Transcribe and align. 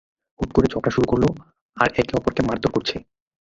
হুট 0.39 0.49
করে 0.53 0.67
ঝগড়া 0.73 0.91
শুরু 0.95 1.07
করলো 1.11 1.27
আর 1.77 1.89
একে 1.95 2.13
অপরজনকে 2.15 2.47
মারধর 2.47 2.71
করছে। 2.75 2.95